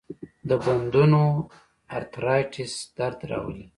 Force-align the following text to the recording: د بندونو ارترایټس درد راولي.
د 0.49 0.51
بندونو 0.63 1.21
ارترایټس 1.97 2.73
درد 2.97 3.19
راولي. 3.29 3.65